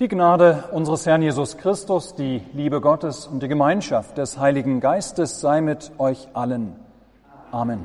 Die 0.00 0.08
Gnade 0.08 0.64
unseres 0.72 1.04
Herrn 1.04 1.20
Jesus 1.20 1.58
Christus, 1.58 2.14
die 2.14 2.40
Liebe 2.54 2.80
Gottes 2.80 3.26
und 3.26 3.42
die 3.42 3.48
Gemeinschaft 3.48 4.16
des 4.16 4.38
Heiligen 4.38 4.80
Geistes 4.80 5.42
sei 5.42 5.60
mit 5.60 5.92
euch 5.98 6.28
allen. 6.32 6.74
Amen. 7.50 7.84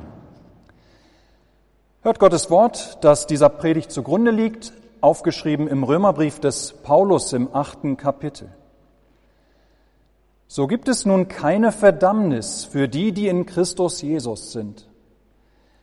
Hört 2.00 2.18
Gottes 2.18 2.48
Wort, 2.48 3.04
das 3.04 3.26
dieser 3.26 3.50
Predigt 3.50 3.92
zugrunde 3.92 4.30
liegt, 4.30 4.72
aufgeschrieben 5.02 5.68
im 5.68 5.84
Römerbrief 5.84 6.40
des 6.40 6.72
Paulus 6.82 7.34
im 7.34 7.54
achten 7.54 7.98
Kapitel. 7.98 8.48
So 10.48 10.68
gibt 10.68 10.88
es 10.88 11.04
nun 11.04 11.28
keine 11.28 11.70
Verdammnis 11.70 12.64
für 12.64 12.88
die, 12.88 13.12
die 13.12 13.28
in 13.28 13.44
Christus 13.44 14.00
Jesus 14.00 14.52
sind. 14.52 14.88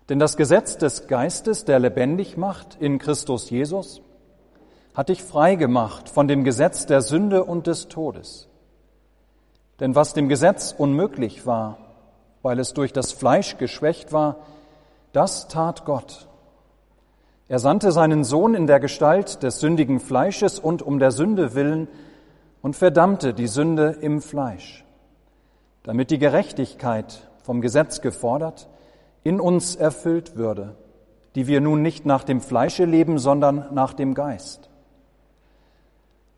Denn 0.10 0.18
das 0.18 0.36
Gesetz 0.36 0.80
des 0.80 1.06
Geistes, 1.06 1.64
der 1.64 1.78
lebendig 1.78 2.38
macht 2.38 2.76
in 2.80 2.98
Christus 2.98 3.52
Jesus, 3.52 4.02
hat 4.94 5.10
dich 5.10 5.24
frei 5.24 5.56
gemacht 5.56 6.10
von 6.10 6.28
dem 6.28 6.44
Gesetz 6.44 6.86
der 6.86 7.02
Sünde 7.02 7.44
und 7.44 7.68
des 7.68 7.88
Todes. 7.88 8.48
Denn 9.80 9.96
was 9.96 10.14
dem 10.14 10.30
Gesetz 10.30 10.74
unmöglich 10.78 11.46
war, 11.46 11.78
weil 12.42 12.60
es 12.60 12.74
durch 12.74 12.94
das 12.94 13.12
Fleisch 13.12 13.58
geschwächt 13.58 14.14
war, 14.14 14.38
das 15.14 15.48
tat 15.48 15.86
Gott. 15.86 16.28
Er 17.48 17.60
sandte 17.60 17.92
seinen 17.92 18.24
Sohn 18.24 18.54
in 18.54 18.68
der 18.68 18.80
Gestalt 18.80 19.44
des 19.44 19.60
sündigen 19.60 20.00
Fleisches 20.00 20.60
und 20.60 20.82
um 20.82 21.00
der 21.00 21.12
Sünde 21.12 21.56
willen 21.56 21.88
und 22.62 22.76
verdammte 22.76 23.34
die 23.34 23.48
Sünde 23.48 23.98
im 24.02 24.22
Fleisch, 24.22 24.86
damit 25.84 26.12
die 26.12 26.20
Gerechtigkeit 26.20 27.30
vom 27.44 27.62
Gesetz 27.62 28.02
gefordert 28.02 28.70
in 29.24 29.40
uns 29.40 29.76
erfüllt 29.76 30.36
würde, 30.36 30.76
die 31.36 31.48
wir 31.48 31.62
nun 31.62 31.82
nicht 31.82 32.06
nach 32.06 32.24
dem 32.24 32.42
Fleische 32.42 32.86
leben, 32.86 33.20
sondern 33.20 33.74
nach 33.74 33.94
dem 33.94 34.14
Geist. 34.14 34.70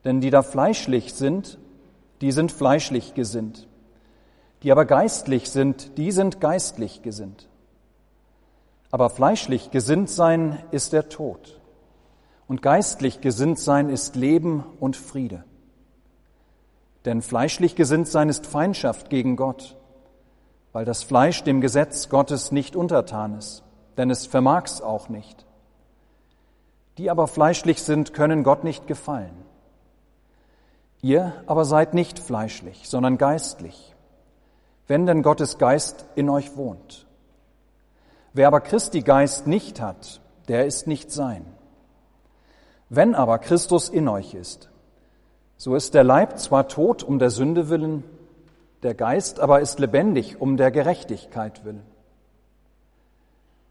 Denn 0.05 0.21
die 0.21 0.29
da 0.29 0.43
fleischlich 0.43 1.13
sind, 1.13 1.57
die 2.21 2.31
sind 2.31 2.51
fleischlich 2.51 3.15
gesinnt. 3.15 3.67
Die 4.63 4.71
aber 4.71 4.85
geistlich 4.85 5.49
sind, 5.49 5.97
die 5.97 6.11
sind 6.11 6.39
geistlich 6.39 7.01
gesinnt. 7.01 7.49
Aber 8.91 9.09
fleischlich 9.09 9.71
gesinnt 9.71 10.09
sein 10.09 10.63
ist 10.71 10.93
der 10.93 11.09
Tod. 11.09 11.59
Und 12.47 12.61
geistlich 12.61 13.19
gesinnt 13.19 13.59
sein 13.59 13.89
ist 13.89 14.15
Leben 14.15 14.63
und 14.79 14.95
Friede. 14.95 15.43
Denn 17.03 17.21
fleischlich 17.21 17.75
gesinnt 17.75 18.07
sein 18.07 18.29
ist 18.29 18.45
Feindschaft 18.45 19.09
gegen 19.09 19.35
Gott, 19.35 19.75
weil 20.71 20.85
das 20.85 21.03
Fleisch 21.03 21.43
dem 21.43 21.61
Gesetz 21.61 22.09
Gottes 22.09 22.51
nicht 22.51 22.75
untertan 22.75 23.37
ist, 23.37 23.63
denn 23.97 24.09
es 24.09 24.25
vermag's 24.25 24.81
auch 24.81 25.09
nicht. 25.09 25.45
Die 26.97 27.09
aber 27.09 27.27
fleischlich 27.27 27.81
sind, 27.81 28.13
können 28.13 28.43
Gott 28.43 28.63
nicht 28.63 28.87
gefallen. 28.87 29.44
Ihr 31.05 31.33
aber 31.45 31.65
seid 31.65 31.93
nicht 31.93 32.17
fleischlich, 32.17 32.89
sondern 32.89 33.19
geistlich, 33.19 33.93
wenn 34.87 35.05
denn 35.05 35.21
Gottes 35.21 35.59
Geist 35.59 36.07
in 36.15 36.31
euch 36.31 36.57
wohnt. 36.57 37.05
Wer 38.33 38.47
aber 38.47 38.59
Christi 38.59 39.01
Geist 39.01 39.45
nicht 39.45 39.79
hat, 39.79 40.19
der 40.47 40.65
ist 40.65 40.87
nicht 40.87 41.11
sein. 41.11 41.45
Wenn 42.89 43.13
aber 43.13 43.37
Christus 43.37 43.87
in 43.87 44.07
euch 44.07 44.33
ist, 44.33 44.71
so 45.57 45.75
ist 45.75 45.93
der 45.93 46.03
Leib 46.03 46.39
zwar 46.39 46.67
tot 46.67 47.03
um 47.03 47.19
der 47.19 47.29
Sünde 47.29 47.69
willen, 47.69 48.03
der 48.81 48.95
Geist 48.95 49.39
aber 49.39 49.59
ist 49.59 49.77
lebendig 49.77 50.41
um 50.41 50.57
der 50.57 50.71
Gerechtigkeit 50.71 51.63
willen. 51.65 51.85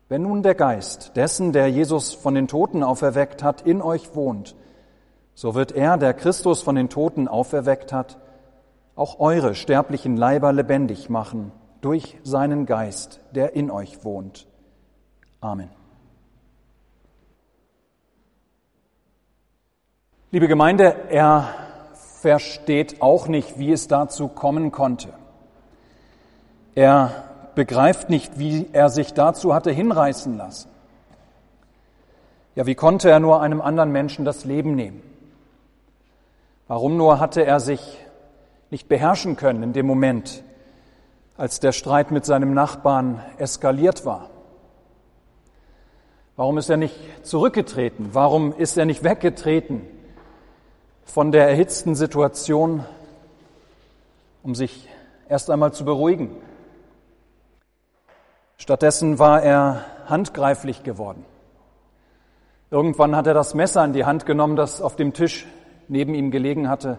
Wenn 0.09 0.23
nun 0.23 0.45
der 0.45 0.55
Geist 0.55 1.17
dessen, 1.17 1.53
der 1.53 1.67
Jesus 1.69 2.15
von 2.15 2.37
den 2.37 2.47
Toten 2.47 2.85
auferweckt 2.85 3.43
hat, 3.43 3.63
in 3.63 3.83
euch 3.83 4.15
wohnt, 4.15 4.55
so 5.35 5.55
wird 5.55 5.73
er, 5.73 5.97
der 5.97 6.15
Christus 6.15 6.63
von 6.63 6.77
den 6.77 6.89
Toten 6.89 7.29
auferweckt 7.29 7.93
hat, 7.93 8.19
auch 8.97 9.19
eure 9.19 9.55
sterblichen 9.55 10.17
Leiber 10.17 10.53
lebendig 10.53 11.11
machen 11.11 11.53
durch 11.81 12.17
seinen 12.23 12.67
Geist, 12.67 13.21
der 13.33 13.55
in 13.55 13.71
euch 13.71 14.05
wohnt. 14.05 14.47
Amen. 15.41 15.69
Liebe 20.31 20.49
Gemeinde, 20.49 20.97
er 21.11 21.49
versteht 22.23 23.03
auch 23.03 23.29
nicht, 23.29 23.59
wie 23.59 23.71
es 23.71 23.87
dazu 23.87 24.29
kommen 24.29 24.73
konnte. 24.73 25.11
Er 26.75 27.25
begreift 27.55 28.11
nicht, 28.11 28.39
wie 28.39 28.69
er 28.73 28.89
sich 28.89 29.15
dazu 29.15 29.55
hatte 29.55 29.71
hinreißen 29.71 30.37
lassen. 30.37 30.71
Ja, 32.57 32.67
wie 32.67 32.75
konnte 32.75 33.11
er 33.11 33.21
nur 33.21 33.43
einem 33.43 33.61
anderen 33.61 33.93
Menschen 33.93 34.25
das 34.25 34.45
Leben 34.45 34.75
nehmen? 34.75 35.03
Warum 36.67 36.97
nur 36.97 37.21
hatte 37.21 37.45
er 37.45 37.61
sich 37.61 37.99
nicht 38.71 38.89
beherrschen 38.89 39.37
können 39.37 39.63
in 39.63 39.73
dem 39.75 39.87
Moment, 39.87 40.43
als 41.37 41.61
der 41.61 41.73
Streit 41.73 42.11
mit 42.11 42.25
seinem 42.25 42.55
Nachbarn 42.55 43.23
eskaliert 43.37 44.07
war? 44.07 44.31
Warum 46.37 46.57
ist 46.57 46.71
er 46.71 46.79
nicht 46.79 46.97
zurückgetreten? 47.23 48.11
Warum 48.13 48.53
ist 48.53 48.79
er 48.79 48.87
nicht 48.87 49.05
weggetreten 49.05 49.83
von 51.05 51.33
der 51.33 51.49
erhitzten 51.49 51.95
Situation, 51.95 52.85
um 54.43 54.55
sich 54.55 54.89
erst 55.29 55.51
einmal 55.51 55.73
zu 55.73 55.85
beruhigen? 55.85 56.35
Stattdessen 58.57 59.19
war 59.19 59.43
er 59.43 59.85
handgreiflich 60.07 60.83
geworden. 60.83 61.27
Irgendwann 62.71 63.15
hat 63.15 63.27
er 63.27 63.35
das 63.35 63.53
Messer 63.53 63.85
in 63.85 63.93
die 63.93 64.07
Hand 64.07 64.25
genommen, 64.25 64.57
das 64.57 64.81
auf 64.81 64.97
dem 64.97 65.13
Tisch 65.13 65.47
neben 65.89 66.15
ihm 66.15 66.31
gelegen 66.31 66.69
hatte. 66.69 66.99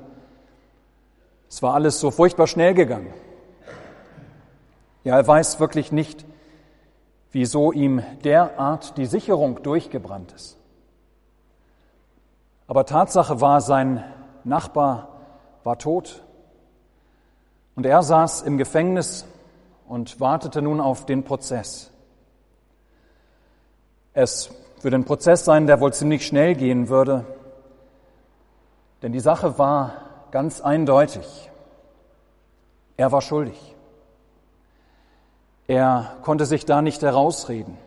Es 1.50 1.62
war 1.62 1.73
alles 1.73 2.00
so 2.00 2.12
furchtbar 2.12 2.47
schnell 2.47 2.73
gegangen. 2.73 3.13
Ja, 5.03 5.18
er 5.18 5.28
weiß 5.28 5.59
wirklich 5.59 5.91
nicht, 5.91 6.25
wieso 7.31 7.72
ihm 7.72 8.01
derart 8.23 8.97
die 8.97 9.06
Sicherung 9.06 9.62
durchgebrannt 9.62 10.31
ist. 10.31 10.57
Aber 12.68 12.85
Tatsache 12.85 13.41
war, 13.41 13.62
sein 13.62 14.03
Nachbar 14.44 15.09
war 15.63 15.78
tot 15.78 16.23
und 17.75 17.85
er 17.85 18.02
saß 18.03 18.41
im 18.44 18.57
Gefängnis 18.57 19.25
und 19.88 20.19
wartete 20.19 20.62
nun 20.62 20.79
auf 20.79 21.06
den 21.06 21.23
Prozess. 21.23 21.91
Es 24.13 24.50
würde 24.81 24.97
ein 24.97 25.06
Prozess 25.06 25.46
sein, 25.46 25.67
der 25.67 25.81
wohl 25.81 25.94
ziemlich 25.94 26.25
schnell 26.25 26.56
gehen 26.56 26.90
würde, 26.90 27.25
denn 29.05 29.11
die 29.11 29.19
Sache 29.19 29.59
war 29.59 29.91
ganz 30.31 30.61
eindeutig. 30.61 31.51
Er 32.97 33.11
war 33.11 33.21
schuldig. 33.21 33.75
Er 35.67 36.17
konnte 36.23 36.47
sich 36.47 36.66
da 36.66 36.81
nicht 36.81 37.03
herausreden. 37.03 37.77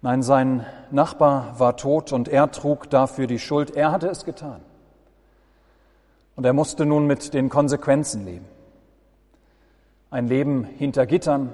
Nein, 0.00 0.22
sein 0.22 0.64
Nachbar 0.90 1.60
war 1.60 1.76
tot 1.76 2.14
und 2.14 2.28
er 2.28 2.50
trug 2.50 2.88
dafür 2.88 3.26
die 3.26 3.38
Schuld. 3.38 3.76
Er 3.76 3.92
hatte 3.92 4.08
es 4.08 4.24
getan. 4.24 4.62
Und 6.34 6.46
er 6.46 6.54
musste 6.54 6.86
nun 6.86 7.06
mit 7.06 7.34
den 7.34 7.50
Konsequenzen 7.50 8.24
leben. 8.24 8.46
Ein 10.08 10.28
Leben 10.28 10.64
hinter 10.64 11.04
Gittern, 11.04 11.52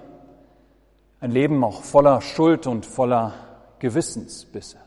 ein 1.19 1.33
Leben 1.33 1.65
auch 1.65 1.83
voller 1.83 2.21
Schuld 2.21 2.69
und 2.69 2.87
voller 2.87 3.35
Gewissensbisse. 3.81 4.79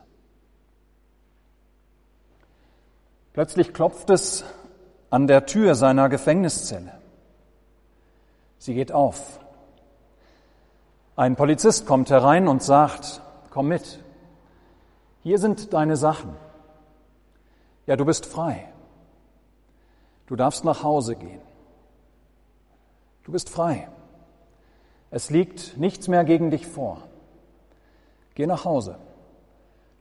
Plötzlich 3.36 3.74
klopft 3.74 4.10
es 4.12 4.46
an 5.10 5.28
der 5.28 5.46
Tür 5.46 5.76
seiner 5.76 6.08
Gefängniszelle. 6.08 6.94
Sie 8.60 8.74
geht 8.74 8.94
auf. 8.94 9.42
Ein 11.18 11.36
Polizist 11.36 11.86
kommt 11.86 12.10
herein 12.10 12.48
und 12.48 12.64
sagt, 12.64 13.22
komm 13.50 13.68
mit, 13.68 14.00
hier 15.22 15.38
sind 15.38 15.74
deine 15.74 15.98
Sachen. 15.98 16.34
Ja, 17.88 17.98
du 17.98 18.06
bist 18.06 18.26
frei. 18.26 18.70
Du 20.28 20.38
darfst 20.38 20.64
nach 20.64 20.82
Hause 20.82 21.18
gehen. 21.18 21.42
Du 23.26 23.34
bist 23.34 23.50
frei. 23.50 23.90
Es 25.12 25.30
liegt 25.30 25.76
nichts 25.76 26.08
mehr 26.08 26.24
gegen 26.24 26.52
dich 26.52 26.66
vor. 26.66 27.02
Geh 28.36 28.48
nach 28.48 28.64
Hause. 28.64 28.98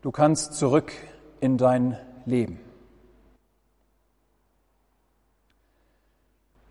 Du 0.03 0.13
kannst 0.13 0.55
zurück 0.55 0.93
in 1.41 1.59
dein 1.59 1.99
Leben. 2.27 2.61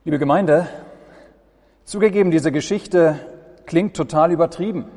Liebe 0.05 0.19
Gemeinde, 0.19 0.67
zugegeben, 1.85 2.29
diese 2.29 2.51
Geschichte 2.51 3.17
klingt 3.65 3.95
total 3.95 4.33
übertrieben. 4.33 4.91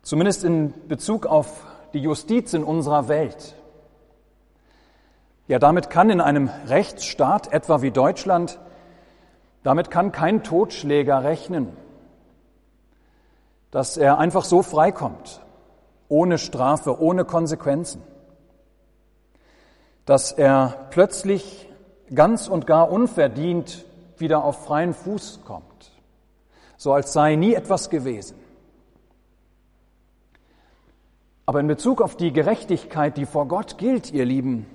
Zumindest 0.00 0.44
in 0.44 0.72
Bezug 0.88 1.26
auf 1.26 1.66
die 1.92 1.98
Justiz 1.98 2.54
in 2.54 2.64
unserer 2.64 3.06
Welt. 3.08 3.54
Ja, 5.46 5.58
damit 5.58 5.90
kann 5.90 6.08
in 6.08 6.22
einem 6.22 6.48
Rechtsstaat 6.68 7.52
etwa 7.52 7.82
wie 7.82 7.90
Deutschland, 7.90 8.58
damit 9.62 9.90
kann 9.90 10.10
kein 10.10 10.42
Totschläger 10.42 11.22
rechnen, 11.22 11.76
dass 13.70 13.98
er 13.98 14.16
einfach 14.16 14.44
so 14.44 14.62
freikommt, 14.62 15.42
ohne 16.08 16.38
Strafe, 16.38 16.98
ohne 16.98 17.26
Konsequenzen. 17.26 18.02
dass 20.06 20.32
er 20.32 20.86
plötzlich 20.88 21.67
ganz 22.14 22.48
und 22.48 22.66
gar 22.66 22.90
unverdient 22.90 23.84
wieder 24.16 24.44
auf 24.44 24.64
freien 24.64 24.94
Fuß 24.94 25.40
kommt, 25.44 25.92
so 26.76 26.92
als 26.92 27.12
sei 27.12 27.36
nie 27.36 27.54
etwas 27.54 27.90
gewesen. 27.90 28.36
Aber 31.46 31.60
in 31.60 31.66
Bezug 31.66 32.02
auf 32.02 32.16
die 32.16 32.32
Gerechtigkeit, 32.32 33.16
die 33.16 33.24
vor 33.24 33.48
Gott 33.48 33.78
gilt, 33.78 34.12
ihr 34.12 34.26
Lieben, 34.26 34.66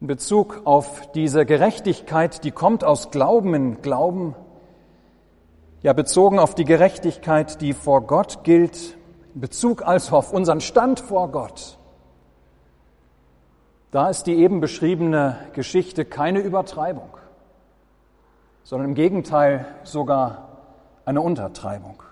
in 0.00 0.06
Bezug 0.06 0.62
auf 0.64 1.10
diese 1.12 1.44
Gerechtigkeit, 1.44 2.44
die 2.44 2.52
kommt 2.52 2.84
aus 2.84 3.10
Glauben 3.10 3.54
in 3.54 3.82
Glauben, 3.82 4.34
ja 5.82 5.92
bezogen 5.92 6.38
auf 6.38 6.54
die 6.54 6.64
Gerechtigkeit, 6.64 7.60
die 7.60 7.72
vor 7.72 8.02
Gott 8.06 8.44
gilt, 8.44 8.96
in 9.34 9.40
Bezug 9.40 9.86
also 9.86 10.16
auf 10.16 10.32
unseren 10.32 10.60
Stand 10.60 11.00
vor 11.00 11.30
Gott, 11.30 11.75
da 13.96 14.10
ist 14.10 14.24
die 14.24 14.34
eben 14.34 14.60
beschriebene 14.60 15.38
Geschichte 15.54 16.04
keine 16.04 16.40
Übertreibung, 16.40 17.16
sondern 18.62 18.90
im 18.90 18.94
Gegenteil 18.94 19.64
sogar 19.84 20.58
eine 21.06 21.22
Untertreibung. 21.22 22.02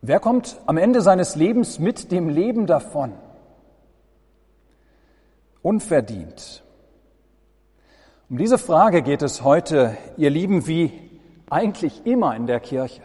Wer 0.00 0.18
kommt 0.18 0.58
am 0.64 0.78
Ende 0.78 1.02
seines 1.02 1.36
Lebens 1.36 1.78
mit 1.78 2.10
dem 2.10 2.30
Leben 2.30 2.66
davon? 2.66 3.12
Unverdient. 5.60 6.64
Um 8.30 8.38
diese 8.38 8.56
Frage 8.56 9.02
geht 9.02 9.20
es 9.20 9.44
heute, 9.44 9.94
ihr 10.16 10.30
Lieben, 10.30 10.66
wie 10.66 10.90
eigentlich 11.50 12.06
immer 12.06 12.34
in 12.34 12.46
der 12.46 12.60
Kirche. 12.60 13.02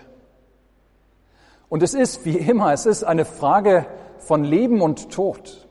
Und 1.68 1.84
es 1.84 1.94
ist, 1.94 2.24
wie 2.24 2.38
immer, 2.38 2.72
es 2.72 2.86
ist 2.86 3.04
eine 3.04 3.26
Frage 3.26 3.86
von 4.20 4.44
Leben 4.44 4.82
und 4.82 5.12
Tod. 5.12 5.68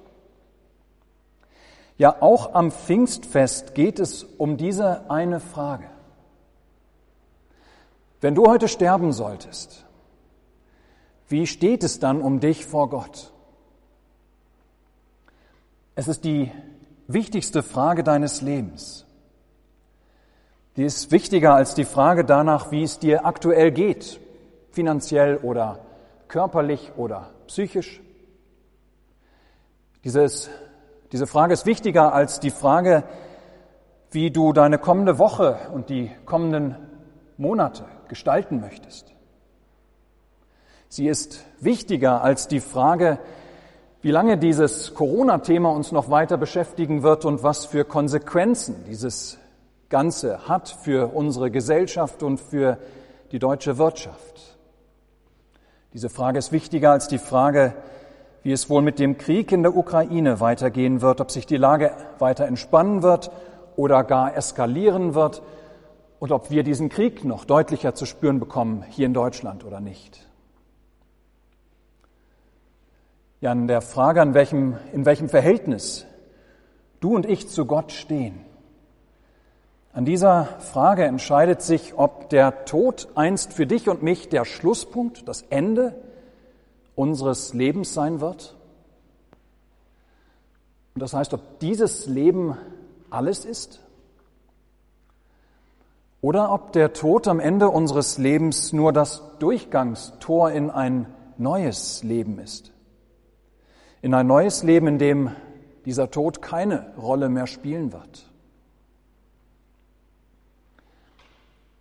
Ja, 1.96 2.22
auch 2.22 2.54
am 2.54 2.70
Pfingstfest 2.70 3.74
geht 3.74 3.98
es 3.98 4.22
um 4.22 4.56
diese 4.56 5.10
eine 5.10 5.40
Frage. 5.40 5.90
Wenn 8.20 8.34
du 8.34 8.46
heute 8.46 8.68
sterben 8.68 9.12
solltest, 9.12 9.84
wie 11.28 11.46
steht 11.46 11.84
es 11.84 11.98
dann 11.98 12.22
um 12.22 12.40
dich 12.40 12.64
vor 12.64 12.88
Gott? 12.88 13.32
Es 15.94 16.08
ist 16.08 16.24
die 16.24 16.50
wichtigste 17.08 17.62
Frage 17.62 18.04
deines 18.04 18.40
Lebens. 18.40 19.04
Die 20.76 20.84
ist 20.84 21.10
wichtiger 21.10 21.54
als 21.54 21.74
die 21.74 21.84
Frage 21.84 22.24
danach, 22.24 22.70
wie 22.70 22.84
es 22.84 23.00
dir 23.00 23.26
aktuell 23.26 23.72
geht, 23.72 24.20
finanziell 24.70 25.38
oder 25.38 25.80
körperlich 26.28 26.92
oder 26.96 27.30
psychisch. 27.48 28.00
Dieses, 30.08 30.48
diese 31.12 31.26
Frage 31.26 31.52
ist 31.52 31.66
wichtiger 31.66 32.14
als 32.14 32.40
die 32.40 32.48
Frage, 32.48 33.04
wie 34.10 34.30
du 34.30 34.54
deine 34.54 34.78
kommende 34.78 35.18
Woche 35.18 35.58
und 35.74 35.90
die 35.90 36.10
kommenden 36.24 36.76
Monate 37.36 37.84
gestalten 38.08 38.58
möchtest. 38.58 39.12
Sie 40.88 41.06
ist 41.06 41.44
wichtiger 41.60 42.22
als 42.22 42.48
die 42.48 42.60
Frage, 42.60 43.18
wie 44.00 44.10
lange 44.10 44.38
dieses 44.38 44.94
Corona-Thema 44.94 45.68
uns 45.72 45.92
noch 45.92 46.08
weiter 46.08 46.38
beschäftigen 46.38 47.02
wird 47.02 47.26
und 47.26 47.42
was 47.42 47.66
für 47.66 47.84
Konsequenzen 47.84 48.86
dieses 48.88 49.36
Ganze 49.90 50.48
hat 50.48 50.70
für 50.70 51.14
unsere 51.14 51.50
Gesellschaft 51.50 52.22
und 52.22 52.40
für 52.40 52.78
die 53.30 53.38
deutsche 53.38 53.76
Wirtschaft. 53.76 54.56
Diese 55.92 56.08
Frage 56.08 56.38
ist 56.38 56.50
wichtiger 56.50 56.92
als 56.92 57.08
die 57.08 57.18
Frage, 57.18 57.74
wie 58.42 58.52
es 58.52 58.70
wohl 58.70 58.82
mit 58.82 58.98
dem 58.98 59.18
Krieg 59.18 59.52
in 59.52 59.62
der 59.62 59.76
Ukraine 59.76 60.40
weitergehen 60.40 61.02
wird, 61.02 61.20
ob 61.20 61.30
sich 61.30 61.46
die 61.46 61.56
Lage 61.56 61.92
weiter 62.18 62.46
entspannen 62.46 63.02
wird 63.02 63.30
oder 63.76 64.04
gar 64.04 64.36
eskalieren 64.36 65.14
wird 65.14 65.42
und 66.18 66.32
ob 66.32 66.50
wir 66.50 66.62
diesen 66.62 66.88
Krieg 66.88 67.24
noch 67.24 67.44
deutlicher 67.44 67.94
zu 67.94 68.06
spüren 68.06 68.40
bekommen 68.40 68.84
hier 68.88 69.06
in 69.06 69.14
Deutschland 69.14 69.64
oder 69.64 69.80
nicht. 69.80 70.26
Ja, 73.40 73.52
an 73.52 73.68
der 73.68 73.80
Frage, 73.80 74.20
an 74.20 74.34
welchem, 74.34 74.76
in 74.92 75.06
welchem 75.06 75.28
Verhältnis 75.28 76.06
du 77.00 77.14
und 77.14 77.24
ich 77.24 77.48
zu 77.48 77.66
Gott 77.66 77.92
stehen. 77.92 78.40
An 79.92 80.04
dieser 80.04 80.44
Frage 80.44 81.04
entscheidet 81.04 81.62
sich, 81.62 81.94
ob 81.96 82.28
der 82.30 82.64
Tod 82.64 83.08
einst 83.14 83.52
für 83.52 83.66
dich 83.66 83.88
und 83.88 84.02
mich 84.02 84.28
der 84.28 84.44
Schlusspunkt, 84.44 85.28
das 85.28 85.42
Ende 85.50 85.94
unseres 86.98 87.54
Lebens 87.54 87.94
sein 87.94 88.20
wird. 88.20 88.56
Und 90.94 91.02
das 91.02 91.14
heißt, 91.14 91.32
ob 91.34 91.60
dieses 91.60 92.06
Leben 92.06 92.56
alles 93.08 93.44
ist 93.44 93.80
oder 96.20 96.52
ob 96.52 96.72
der 96.72 96.92
Tod 96.92 97.28
am 97.28 97.40
Ende 97.40 97.68
unseres 97.68 98.18
Lebens 98.18 98.72
nur 98.72 98.92
das 98.92 99.22
Durchgangstor 99.38 100.50
in 100.50 100.70
ein 100.70 101.06
neues 101.38 102.02
Leben 102.02 102.38
ist 102.38 102.72
in 104.02 104.14
ein 104.14 104.26
neues 104.26 104.62
Leben, 104.62 104.86
in 104.86 104.98
dem 104.98 105.30
dieser 105.84 106.10
Tod 106.10 106.42
keine 106.42 106.94
Rolle 106.96 107.28
mehr 107.28 107.46
spielen 107.46 107.92
wird. 107.92 108.30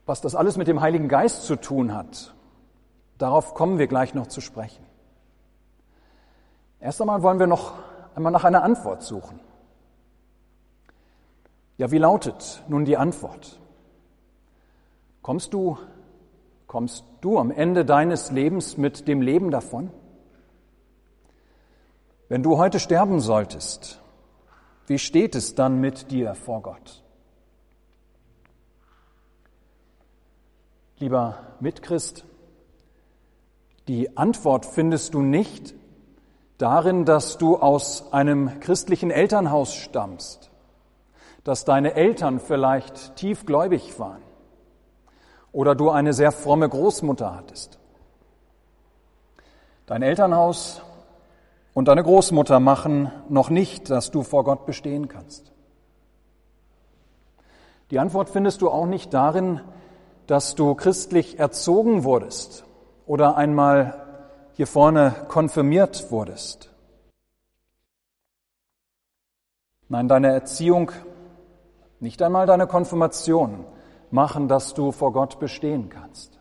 Was 0.06 0.22
das 0.22 0.36
alles 0.36 0.58
mit 0.58 0.68
dem 0.68 0.82
Heiligen 0.82 1.10
Geist 1.10 1.44
zu 1.44 1.58
tun 1.58 1.94
hat, 1.94 2.34
darauf 3.18 3.54
kommen 3.54 3.78
wir 3.78 3.88
gleich 3.88 4.14
noch 4.14 4.28
zu 4.28 4.42
sprechen. 4.42 4.87
Erst 6.80 7.02
einmal 7.02 7.24
wollen 7.24 7.40
wir 7.40 7.48
noch 7.48 7.74
einmal 8.16 8.32
nach 8.32 8.44
einer 8.44 8.64
Antwort 8.64 9.04
suchen. 9.04 9.40
Ja, 11.78 11.92
wie 11.92 11.98
lautet 11.98 12.64
nun 12.68 12.86
die 12.86 12.98
Antwort? 12.98 13.60
Kommst 15.22 15.54
du, 15.54 15.78
kommst 16.66 17.04
du 17.22 17.38
am 17.38 17.52
Ende 17.52 17.86
deines 17.86 18.32
Lebens 18.32 18.78
mit 18.78 19.08
dem 19.08 19.22
Leben 19.22 19.52
davon? 19.52 19.92
Wenn 22.30 22.44
du 22.44 22.58
heute 22.58 22.80
sterben 22.80 23.20
solltest, 23.20 24.02
wie 24.88 25.00
steht 25.00 25.36
es 25.36 25.56
dann 25.56 25.80
mit 25.80 26.12
dir 26.12 26.34
vor 26.34 26.62
Gott? 26.62 27.04
Lieber 31.00 31.38
Mitchrist, 31.60 32.26
die 33.88 34.18
Antwort 34.18 34.66
findest 34.66 35.14
du 35.14 35.22
nicht 35.22 35.76
darin, 36.58 37.06
dass 37.06 37.38
du 37.38 37.58
aus 37.58 38.12
einem 38.12 38.60
christlichen 38.60 39.12
Elternhaus 39.12 39.74
stammst, 39.74 40.50
dass 41.44 41.66
deine 41.66 41.94
Eltern 41.94 42.40
vielleicht 42.40 43.16
tiefgläubig 43.16 44.00
waren 44.00 44.22
oder 45.52 45.76
du 45.76 45.90
eine 45.90 46.14
sehr 46.14 46.32
fromme 46.32 46.68
Großmutter 46.68 47.36
hattest. 47.36 47.80
Dein 49.86 50.02
Elternhaus 50.02 50.82
und 51.74 51.88
deine 51.88 52.04
Großmutter 52.04 52.60
machen 52.60 53.12
noch 53.30 53.50
nicht, 53.50 53.90
dass 53.90 54.12
du 54.12 54.24
vor 54.24 54.44
Gott 54.44 54.66
bestehen 54.66 55.08
kannst. 55.08 55.52
Die 57.92 58.00
Antwort 58.00 58.30
findest 58.30 58.62
du 58.62 58.70
auch 58.70 58.86
nicht 58.86 59.14
darin, 59.14 59.62
dass 60.26 60.56
du 60.56 60.76
christlich 60.76 61.40
erzogen 61.40 62.04
wurdest 62.04 62.66
oder 63.06 63.38
einmal 63.38 64.07
hier 64.58 64.66
vorne 64.66 65.14
konfirmiert 65.28 66.10
wurdest. 66.10 66.74
Nein, 69.88 70.08
deine 70.08 70.30
Erziehung, 70.30 70.92
nicht 72.00 72.24
einmal 72.24 72.48
deine 72.48 72.66
Konfirmation 72.66 73.66
machen, 74.10 74.48
dass 74.48 74.74
du 74.74 74.92
vor 74.92 75.14
Gott 75.14 75.40
bestehen 75.40 75.90
kannst. 75.90 76.40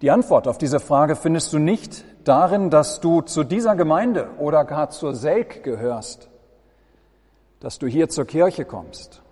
Die 0.00 0.10
Antwort 0.10 0.48
auf 0.48 0.58
diese 0.58 0.80
Frage 0.80 1.14
findest 1.14 1.52
du 1.52 1.60
nicht 1.60 2.04
darin, 2.24 2.70
dass 2.70 3.00
du 3.00 3.20
zu 3.20 3.44
dieser 3.44 3.76
Gemeinde 3.76 4.28
oder 4.38 4.64
gar 4.64 4.90
zur 4.90 5.14
Selk 5.14 5.62
gehörst, 5.62 6.28
dass 7.60 7.78
du 7.78 7.86
hier 7.86 8.08
zur 8.08 8.24
Kirche 8.24 8.64
kommst. 8.64 9.22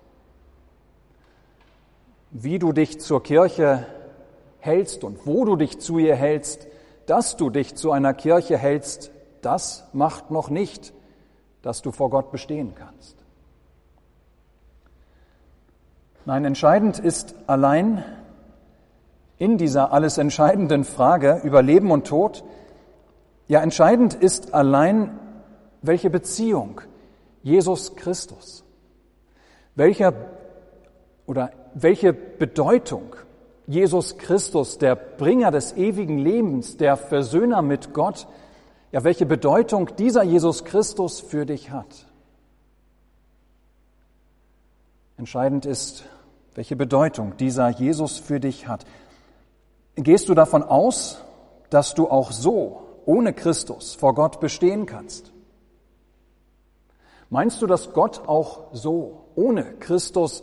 Wie 2.31 2.59
du 2.59 2.71
dich 2.71 3.01
zur 3.01 3.21
Kirche 3.21 3.85
hältst 4.59 5.03
und 5.03 5.25
wo 5.25 5.45
du 5.45 5.55
dich 5.55 5.79
zu 5.79 5.97
ihr 5.97 6.15
hältst, 6.15 6.67
dass 7.05 7.37
du 7.37 7.49
dich 7.49 7.75
zu 7.75 7.91
einer 7.91 8.13
Kirche 8.13 8.57
hältst, 8.57 9.11
das 9.41 9.85
macht 9.93 10.31
noch 10.31 10.49
nicht, 10.49 10.93
dass 11.61 11.81
du 11.81 11.91
vor 11.91 12.09
Gott 12.09 12.31
bestehen 12.31 12.75
kannst. 12.75 13.15
Nein, 16.25 16.45
entscheidend 16.45 16.99
ist 16.99 17.35
allein, 17.47 18.03
in 19.37 19.57
dieser 19.57 19.93
alles 19.93 20.17
entscheidenden 20.17 20.83
Frage 20.83 21.41
über 21.43 21.63
Leben 21.63 21.91
und 21.91 22.05
Tod, 22.05 22.43
ja 23.47 23.61
entscheidend 23.61 24.13
ist 24.13 24.53
allein, 24.53 25.17
welche 25.81 26.09
Beziehung 26.09 26.81
Jesus 27.41 27.95
Christus, 27.95 28.65
welcher 29.75 30.13
oder 31.25 31.51
welche 31.73 32.11
Bedeutung 32.11 33.15
Jesus 33.69 34.17
Christus, 34.17 34.79
der 34.79 34.95
Bringer 34.95 35.51
des 35.51 35.77
ewigen 35.77 36.17
Lebens, 36.17 36.77
der 36.77 36.97
Versöhner 36.97 37.61
mit 37.61 37.93
Gott, 37.93 38.27
ja, 38.91 39.03
welche 39.03 39.27
Bedeutung 39.27 39.95
dieser 39.95 40.23
Jesus 40.23 40.65
Christus 40.65 41.19
für 41.21 41.45
dich 41.45 41.69
hat. 41.69 42.07
Entscheidend 45.17 45.67
ist, 45.67 46.03
welche 46.55 46.75
Bedeutung 46.75 47.37
dieser 47.37 47.69
Jesus 47.69 48.17
für 48.17 48.39
dich 48.39 48.67
hat. 48.67 48.85
Gehst 49.93 50.29
du 50.29 50.33
davon 50.33 50.63
aus, 50.63 51.23
dass 51.69 51.93
du 51.93 52.09
auch 52.09 52.31
so 52.31 52.81
ohne 53.05 53.33
Christus 53.33 53.93
vor 53.93 54.15
Gott 54.15 54.39
bestehen 54.39 54.87
kannst? 54.87 55.31
Meinst 57.29 57.61
du, 57.61 57.67
dass 57.67 57.93
Gott 57.93 58.27
auch 58.27 58.73
so 58.73 59.25
ohne 59.35 59.75
Christus 59.75 60.41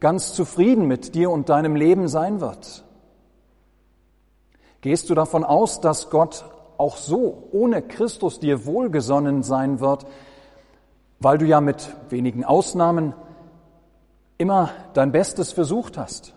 ganz 0.00 0.32
zufrieden 0.32 0.86
mit 0.86 1.14
dir 1.14 1.30
und 1.30 1.48
deinem 1.48 1.76
Leben 1.76 2.08
sein 2.08 2.40
wird? 2.40 2.84
Gehst 4.80 5.10
du 5.10 5.14
davon 5.14 5.44
aus, 5.44 5.80
dass 5.80 6.10
Gott 6.10 6.44
auch 6.78 6.96
so 6.96 7.48
ohne 7.52 7.82
Christus 7.82 8.40
dir 8.40 8.64
wohlgesonnen 8.64 9.42
sein 9.42 9.80
wird, 9.80 10.06
weil 11.18 11.36
du 11.36 11.44
ja 11.44 11.60
mit 11.60 11.94
wenigen 12.08 12.44
Ausnahmen 12.44 13.12
immer 14.38 14.70
dein 14.94 15.12
Bestes 15.12 15.52
versucht 15.52 15.98
hast, 15.98 16.32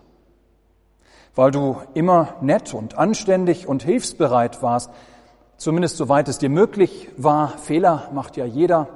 weil 1.35 1.51
du 1.51 1.77
immer 1.93 2.35
nett 2.41 2.73
und 2.73 2.97
anständig 2.97 3.65
und 3.65 3.83
hilfsbereit 3.83 4.61
warst, 4.61 4.91
zumindest 5.55 5.95
soweit 5.95 6.27
es 6.27 6.37
dir 6.37 6.49
möglich 6.49 7.09
war, 7.15 7.47
Fehler 7.47 8.09
macht 8.13 8.35
ja 8.35 8.43
jeder, 8.43 8.89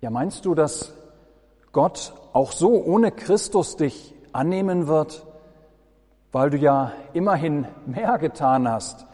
ja, 0.00 0.10
meinst 0.10 0.44
du, 0.44 0.54
dass 0.54 0.92
Gott 1.72 2.12
auch 2.32 2.52
so 2.52 2.82
ohne 2.84 3.10
Christus 3.10 3.76
dich 3.76 4.14
annehmen 4.32 4.86
wird, 4.86 5.26
weil 6.30 6.50
du 6.50 6.56
ja 6.56 6.92
immerhin 7.12 7.66
mehr 7.86 8.18
getan 8.18 8.68
hast 8.68 9.06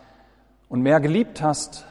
und 0.69 0.83
mehr 0.83 1.01
geliebt 1.01 1.43
hast 1.43 1.87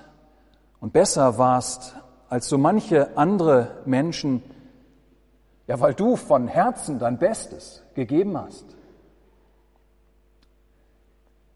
und 0.79 0.93
besser 0.93 1.37
warst 1.37 1.95
als 2.29 2.49
so 2.49 2.57
manche 2.57 3.17
andere 3.17 3.77
Menschen, 3.85 4.43
ja, 5.67 5.79
weil 5.79 5.93
du 5.93 6.15
von 6.15 6.47
Herzen 6.47 6.99
dein 6.99 7.17
Bestes 7.17 7.83
gegeben 7.93 8.37
hast. 8.37 8.65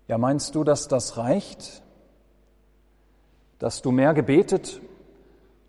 Ja, 0.07 0.17
meinst 0.17 0.55
du, 0.55 0.63
dass 0.63 0.87
das 0.87 1.17
reicht? 1.17 1.81
Dass 3.59 3.81
du 3.81 3.91
mehr 3.91 4.13
gebetet 4.13 4.81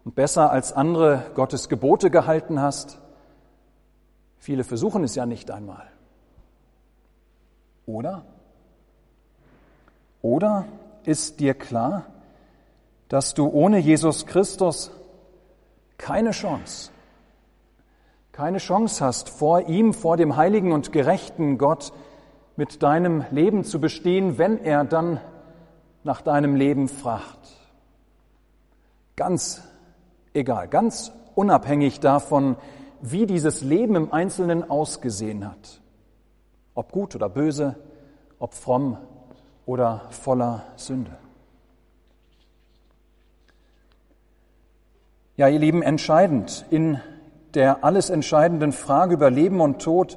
und 0.04 0.14
besser 0.14 0.50
als 0.50 0.72
andere 0.72 1.30
Gottes 1.34 1.68
Gebote 1.68 2.11
gehalten 2.11 2.61
hast. 2.61 2.99
Viele 4.42 4.64
versuchen 4.64 5.04
es 5.04 5.14
ja 5.14 5.25
nicht 5.25 5.52
einmal. 5.52 5.87
Oder? 7.87 8.25
Oder 10.20 10.64
ist 11.04 11.38
dir 11.38 11.54
klar, 11.54 12.06
dass 13.06 13.34
du 13.34 13.46
ohne 13.46 13.78
Jesus 13.78 14.26
Christus 14.26 14.90
keine 15.96 16.32
Chance, 16.32 16.90
keine 18.32 18.58
Chance 18.58 19.04
hast, 19.04 19.28
vor 19.28 19.68
ihm, 19.68 19.94
vor 19.94 20.16
dem 20.16 20.34
heiligen 20.34 20.72
und 20.72 20.90
gerechten 20.90 21.56
Gott 21.56 21.92
mit 22.56 22.82
deinem 22.82 23.25
Leben 23.30 23.62
zu 23.62 23.80
bestehen, 23.80 24.38
wenn 24.38 24.58
er 24.58 24.82
dann 24.82 25.20
nach 26.02 26.20
deinem 26.20 26.56
Leben 26.56 26.88
fragt. 26.88 27.49
Ganz 29.14 29.62
egal, 30.34 30.66
ganz 30.66 31.12
unabhängig 31.37 32.00
davon, 32.00 32.56
wie 33.02 33.26
dieses 33.26 33.62
Leben 33.62 33.97
im 33.97 34.12
Einzelnen 34.12 34.71
ausgesehen 34.71 35.47
hat. 35.47 35.80
Ob 36.75 36.92
gut 36.92 37.14
oder 37.14 37.28
böse, 37.28 37.76
ob 38.38 38.54
fromm 38.54 38.97
oder 39.66 40.02
voller 40.11 40.64
Sünde. 40.76 41.11
Ja, 45.37 45.49
ihr 45.49 45.59
Lieben, 45.59 45.82
entscheidend 45.82 46.64
in 46.71 47.00
der 47.54 47.85
alles 47.85 48.09
entscheidenden 48.09 48.73
Frage 48.73 49.14
über 49.14 49.30
Leben 49.30 49.61
und 49.61 49.82
Tod 49.82 50.16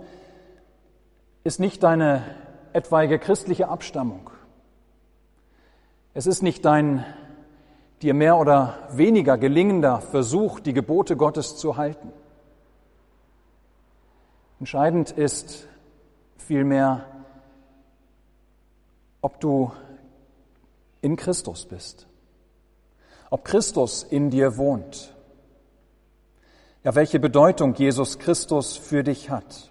ist 1.44 1.60
nicht 1.60 1.84
deine 1.84 2.22
etwaige 2.74 3.20
christliche 3.20 3.68
Abstammung. 3.68 4.30
Es 6.14 6.28
ist 6.28 6.44
nicht 6.44 6.64
dein 6.64 7.06
dir 8.02 8.14
mehr 8.14 8.38
oder 8.38 8.76
weniger 8.92 9.38
gelingender 9.38 10.00
Versuch, 10.00 10.60
die 10.60 10.74
Gebote 10.74 11.18
Gottes 11.18 11.58
zu 11.58 11.78
halten. 11.78 12.12
Entscheidend 14.66 15.12
ist 15.12 15.68
vielmehr, 16.38 17.06
ob 19.22 19.40
du 19.40 19.72
in 21.02 21.18
Christus 21.18 21.68
bist, 21.68 22.08
ob 23.30 23.46
Christus 23.46 24.02
in 24.02 24.32
dir 24.32 24.58
wohnt, 24.58 25.14
ja, 26.84 26.96
welche 26.96 27.20
Bedeutung 27.20 27.76
Jesus 27.76 28.18
Christus 28.18 28.76
für 28.76 29.04
dich 29.04 29.30
hat. 29.30 29.70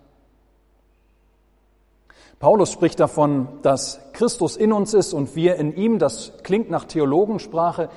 Paulus 2.38 2.70
spricht 2.70 3.00
davon, 3.00 3.48
dass 3.62 3.98
Christus 4.12 4.56
in 4.56 4.72
uns 4.72 4.94
ist 4.94 5.12
und 5.12 5.34
wir 5.34 5.56
in 5.56 5.74
ihm. 5.74 5.98
Das 5.98 6.34
klingt 6.44 6.70
nach 6.70 6.84
Theologensprache, 6.84 7.88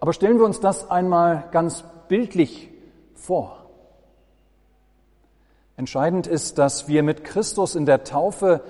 aber 0.00 0.12
stellen 0.12 0.38
wir 0.40 0.46
uns 0.46 0.58
das 0.58 0.90
einmal 0.90 1.48
ganz 1.52 1.84
bildlich 2.08 2.70
vor. 3.14 3.59
Entscheidend 5.80 6.26
ist, 6.26 6.58
dass 6.58 6.88
wir 6.88 7.02
mit 7.02 7.24
Christus 7.24 7.74
in 7.74 7.86
der 7.86 8.04
Taufe 8.04 8.60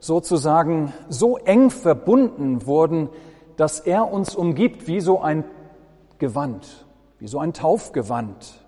sozusagen 0.00 0.92
so 1.08 1.36
eng 1.36 1.70
verbunden 1.70 2.66
wurden, 2.66 3.08
dass 3.56 3.78
er 3.78 4.12
uns 4.12 4.34
umgibt 4.34 4.88
wie 4.88 4.98
so 4.98 5.20
ein 5.20 5.44
Gewand, 6.18 6.66
wie 7.20 7.28
so 7.28 7.38
ein 7.38 7.52
Taufgewand, 7.52 8.64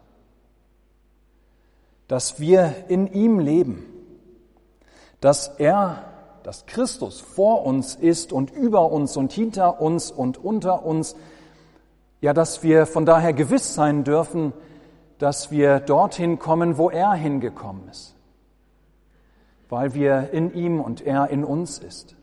dass 2.06 2.38
wir 2.38 2.72
in 2.86 3.12
ihm 3.12 3.40
leben, 3.40 3.84
dass 5.20 5.48
er, 5.48 6.04
dass 6.44 6.66
Christus 6.66 7.20
vor 7.20 7.66
uns 7.66 7.96
ist 7.96 8.32
und 8.32 8.52
über 8.52 8.92
uns 8.92 9.16
und 9.16 9.32
hinter 9.32 9.80
uns 9.80 10.12
und 10.12 10.38
unter 10.38 10.84
uns, 10.86 11.16
ja, 12.20 12.32
dass 12.32 12.62
wir 12.62 12.86
von 12.86 13.06
daher 13.06 13.32
gewiss 13.32 13.74
sein 13.74 14.04
dürfen, 14.04 14.52
dass 15.22 15.52
wir 15.52 15.78
dorthin 15.78 16.40
kommen, 16.40 16.78
wo 16.78 16.90
er 16.90 17.12
hingekommen 17.12 17.88
ist, 17.88 18.16
weil 19.68 19.94
wir 19.94 20.30
in 20.32 20.52
ihm 20.52 20.80
und 20.80 21.00
er 21.00 21.30
in 21.30 21.44
uns 21.44 21.78
ist. 21.78 22.16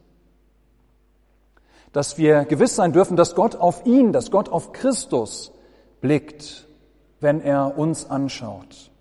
Dass 1.94 2.18
wir 2.18 2.44
gewiss 2.44 2.75
sein 2.75 2.91
dürfen, 2.91 3.15
dass 3.15 3.36
Gott 3.36 3.56
auf 3.56 3.86
ihn, 3.86 4.12
dass 4.12 4.32
Gott 4.32 4.50
auf 4.50 4.74
Christus 4.74 5.53
blickt, 6.01 6.68
wenn 7.22 7.39
er 7.39 7.77
uns 7.77 8.10
anschaut. 8.10 8.91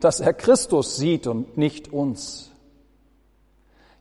Dass 0.00 0.18
er 0.18 0.34
Christus 0.34 0.96
sieht 0.96 1.28
und 1.28 1.56
nicht 1.56 1.92
uns. 1.92 2.50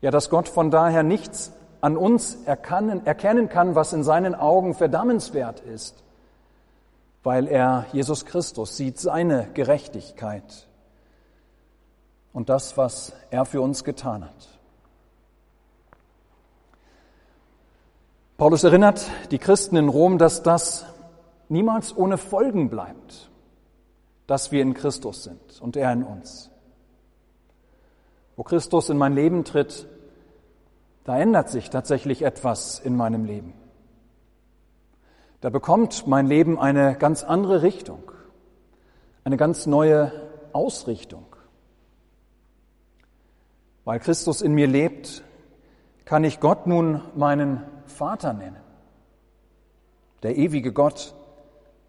Ja, 0.01 0.09
dass 0.09 0.31
Gott 0.31 0.49
von 0.49 0.71
daher 0.71 1.03
nichts 1.03 1.51
an 1.81 1.97
uns 1.97 2.39
erkennen, 2.45 3.05
erkennen 3.05 3.47
kann, 3.47 3.75
was 3.75 3.93
in 3.93 4.03
seinen 4.03 4.33
Augen 4.33 4.73
verdammenswert 4.73 5.59
ist 5.59 6.03
weil 7.23 7.47
er 7.47 7.85
Jesus 7.93 8.25
Christus 8.25 8.75
sieht, 8.75 8.99
seine 8.99 9.49
Gerechtigkeit 9.53 10.67
und 12.33 12.49
das, 12.49 12.77
was 12.77 13.13
er 13.31 13.45
für 13.45 13.61
uns 13.61 13.83
getan 13.83 14.25
hat. 14.25 14.49
Paulus 18.37 18.63
erinnert 18.63 19.09
die 19.31 19.37
Christen 19.37 19.77
in 19.77 19.87
Rom, 19.87 20.17
dass 20.17 20.43
das 20.43 20.85
niemals 21.47 21.95
ohne 21.95 22.17
Folgen 22.17 22.69
bleibt, 22.69 23.29
dass 24.27 24.51
wir 24.51 24.61
in 24.61 24.73
Christus 24.73 25.23
sind 25.23 25.61
und 25.61 25.77
er 25.77 25.93
in 25.93 26.03
uns. 26.03 26.49
Wo 28.35 28.43
Christus 28.43 28.89
in 28.89 28.97
mein 28.97 29.13
Leben 29.13 29.45
tritt, 29.45 29.87
da 31.05 31.17
ändert 31.17 31.49
sich 31.49 31.69
tatsächlich 31.69 32.23
etwas 32.23 32.79
in 32.79 32.97
meinem 32.97 33.23
Leben 33.25 33.53
da 35.43 35.49
bekommt 35.49 36.07
mein 36.07 36.25
Leben 36.27 36.57
eine 36.57 36.95
ganz 36.95 37.21
andere 37.21 37.63
Richtung, 37.63 38.13
eine 39.25 39.35
ganz 39.35 39.65
neue 39.65 40.09
Ausrichtung. 40.53 41.25
Weil 43.83 43.99
Christus 43.99 44.41
in 44.41 44.53
mir 44.53 44.67
lebt, 44.67 45.21
kann 46.05 46.23
ich 46.23 46.39
Gott 46.39 46.65
nun 46.65 47.01
meinen 47.13 47.61
Vater 47.87 48.31
nennen. 48.31 48.61
Der 50.23 50.37
ewige 50.37 50.71
Gott, 50.71 51.13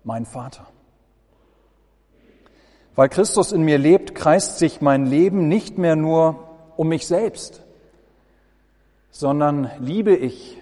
mein 0.02 0.26
Vater. 0.26 0.66
Weil 2.96 3.08
Christus 3.08 3.52
in 3.52 3.62
mir 3.62 3.78
lebt, 3.78 4.16
kreist 4.16 4.58
sich 4.58 4.80
mein 4.80 5.06
Leben 5.06 5.46
nicht 5.46 5.78
mehr 5.78 5.94
nur 5.94 6.42
um 6.76 6.88
mich 6.88 7.06
selbst, 7.06 7.62
sondern 9.12 9.70
liebe 9.78 10.16
ich 10.16 10.60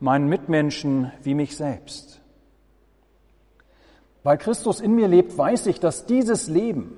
meinen 0.00 0.28
Mitmenschen 0.28 1.12
wie 1.22 1.34
mich 1.34 1.56
selbst. 1.56 2.20
Weil 4.22 4.38
Christus 4.38 4.80
in 4.80 4.94
mir 4.94 5.08
lebt, 5.08 5.36
weiß 5.36 5.66
ich, 5.66 5.80
dass 5.80 6.06
dieses 6.06 6.48
Leben, 6.48 6.96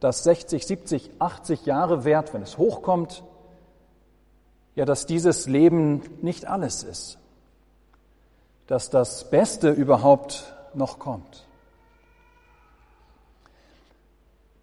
das 0.00 0.24
60, 0.24 0.66
70, 0.66 1.10
80 1.18 1.66
Jahre 1.66 2.04
währt, 2.04 2.34
wenn 2.34 2.42
es 2.42 2.58
hochkommt, 2.58 3.24
ja, 4.74 4.84
dass 4.84 5.06
dieses 5.06 5.46
Leben 5.46 6.02
nicht 6.22 6.46
alles 6.46 6.82
ist. 6.84 7.18
dass 8.68 8.90
das 8.90 9.30
Beste 9.30 9.70
überhaupt 9.70 10.52
noch 10.74 10.98
kommt. 10.98 11.46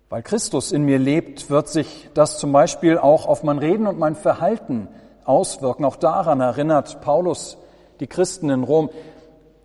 Weil 0.09 0.21
Christus 0.21 0.71
in 0.71 0.83
mir 0.85 0.99
lebt, 0.99 1.49
wird 1.49 1.67
sich 1.67 2.09
das 2.13 2.37
zum 2.37 2.51
Beispiel 2.51 2.99
auch 2.99 3.25
auf 3.25 3.43
mein 3.43 3.57
Reden 3.57 3.87
und 3.87 3.97
mein 3.97 4.15
Verhalten 4.15 4.87
auswirken. 5.25 5.85
Auch 5.85 5.95
daran 5.95 6.41
erinnert 6.41 7.01
Paulus 7.01 7.57
die 7.99 8.07
Christen 8.07 8.49
in 8.49 8.63
Rom. 8.63 8.89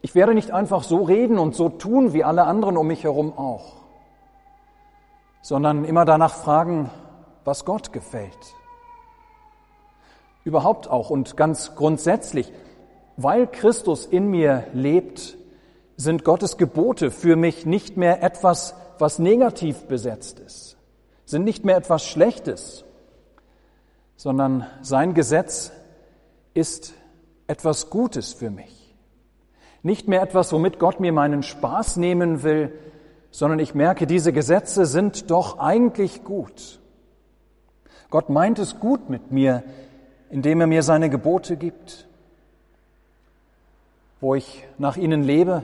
Ich 0.02 0.14
werde 0.14 0.34
nicht 0.34 0.50
einfach 0.50 0.82
so 0.82 1.02
reden 1.02 1.38
und 1.38 1.54
so 1.54 1.68
tun 1.68 2.12
wie 2.12 2.24
alle 2.24 2.44
anderen 2.44 2.76
um 2.76 2.86
mich 2.86 3.04
herum 3.04 3.36
auch, 3.36 3.74
sondern 5.42 5.84
immer 5.84 6.04
danach 6.04 6.34
fragen, 6.34 6.90
was 7.44 7.64
Gott 7.64 7.92
gefällt. 7.92 8.54
Überhaupt 10.44 10.88
auch 10.88 11.10
und 11.10 11.36
ganz 11.36 11.74
grundsätzlich, 11.74 12.50
weil 13.16 13.46
Christus 13.46 14.06
in 14.06 14.28
mir 14.28 14.64
lebt, 14.72 15.36
sind 15.96 16.24
Gottes 16.24 16.56
Gebote 16.56 17.10
für 17.10 17.36
mich 17.36 17.66
nicht 17.66 17.98
mehr 17.98 18.22
etwas, 18.22 18.74
was 18.98 19.18
negativ 19.18 19.84
besetzt 19.86 20.38
ist, 20.40 20.78
sind 21.26 21.44
nicht 21.44 21.64
mehr 21.64 21.76
etwas 21.76 22.06
Schlechtes, 22.06 22.84
sondern 24.20 24.66
sein 24.82 25.14
Gesetz 25.14 25.72
ist 26.52 26.92
etwas 27.46 27.88
Gutes 27.88 28.34
für 28.34 28.50
mich. 28.50 28.94
Nicht 29.82 30.08
mehr 30.08 30.20
etwas, 30.20 30.52
womit 30.52 30.78
Gott 30.78 31.00
mir 31.00 31.10
meinen 31.10 31.42
Spaß 31.42 31.96
nehmen 31.96 32.42
will, 32.42 32.70
sondern 33.30 33.60
ich 33.60 33.74
merke, 33.74 34.06
diese 34.06 34.34
Gesetze 34.34 34.84
sind 34.84 35.30
doch 35.30 35.58
eigentlich 35.58 36.22
gut. 36.22 36.80
Gott 38.10 38.28
meint 38.28 38.58
es 38.58 38.78
gut 38.78 39.08
mit 39.08 39.32
mir, 39.32 39.62
indem 40.28 40.60
er 40.60 40.66
mir 40.66 40.82
seine 40.82 41.08
Gebote 41.08 41.56
gibt. 41.56 42.06
Wo 44.20 44.34
ich 44.34 44.66
nach 44.76 44.98
ihnen 44.98 45.22
lebe, 45.22 45.62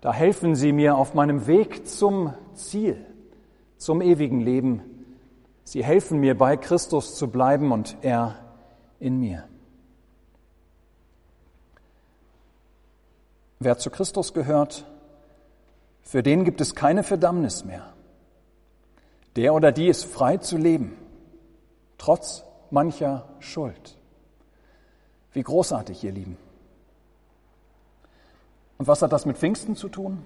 da 0.00 0.12
helfen 0.12 0.56
sie 0.56 0.72
mir 0.72 0.96
auf 0.96 1.14
meinem 1.14 1.46
Weg 1.46 1.86
zum 1.86 2.34
Ziel, 2.54 2.96
zum 3.76 4.02
ewigen 4.02 4.40
Leben. 4.40 4.82
Sie 5.72 5.82
helfen 5.82 6.20
mir 6.20 6.36
bei 6.36 6.58
Christus 6.58 7.16
zu 7.16 7.28
bleiben 7.28 7.72
und 7.72 7.96
er 8.02 8.36
in 9.00 9.18
mir. 9.18 9.48
Wer 13.58 13.78
zu 13.78 13.88
Christus 13.88 14.34
gehört, 14.34 14.84
für 16.02 16.22
den 16.22 16.44
gibt 16.44 16.60
es 16.60 16.74
keine 16.74 17.02
Verdammnis 17.02 17.64
mehr. 17.64 17.94
Der 19.36 19.54
oder 19.54 19.72
die 19.72 19.88
ist 19.88 20.04
frei 20.04 20.36
zu 20.36 20.58
leben, 20.58 20.94
trotz 21.96 22.44
mancher 22.70 23.26
Schuld. 23.38 23.96
Wie 25.32 25.42
großartig, 25.42 26.04
ihr 26.04 26.12
Lieben. 26.12 26.36
Und 28.76 28.88
was 28.88 29.00
hat 29.00 29.10
das 29.10 29.24
mit 29.24 29.38
Pfingsten 29.38 29.74
zu 29.74 29.88
tun? 29.88 30.22